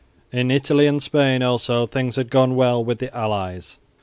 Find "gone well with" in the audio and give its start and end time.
2.31-2.97